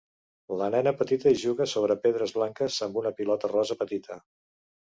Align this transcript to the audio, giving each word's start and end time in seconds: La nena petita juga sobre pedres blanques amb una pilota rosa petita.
La 0.61 0.69
nena 0.75 0.93
petita 1.01 1.33
juga 1.43 1.69
sobre 1.75 1.97
pedres 2.05 2.35
blanques 2.39 2.79
amb 2.89 3.01
una 3.03 3.15
pilota 3.21 3.55
rosa 3.55 3.79
petita. 3.83 4.19